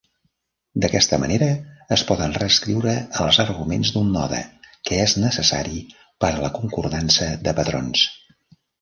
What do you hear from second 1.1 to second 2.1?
manera, es